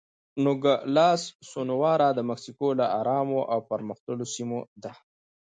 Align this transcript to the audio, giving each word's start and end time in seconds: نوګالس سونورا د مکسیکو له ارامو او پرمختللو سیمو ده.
نوګالس 0.43 1.21
سونورا 1.49 2.09
د 2.15 2.19
مکسیکو 2.29 2.67
له 2.79 2.85
ارامو 2.99 3.41
او 3.53 3.59
پرمختللو 3.69 4.25
سیمو 4.35 4.59
ده. 4.83 4.91